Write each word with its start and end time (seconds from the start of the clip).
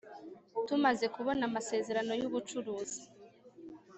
Tumaze 0.67 1.05
kubona 1.15 1.41
Amasezerano 1.49 2.11
y 2.19 2.25
Ubucuruzi 2.29 3.01